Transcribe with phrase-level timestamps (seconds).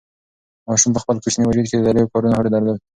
[0.67, 2.77] ماشوم په خپل کوچني وجود کې د لویو کارونو هوډ درلود.